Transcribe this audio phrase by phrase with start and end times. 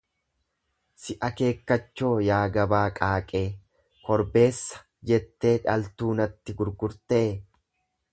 [1.01, 3.43] """Si akeekkachoo yaa gabaa qaaqee,
[4.07, 4.81] 'korbeessa'
[5.11, 7.23] jettee dhaltuu natti gurgurtee?""."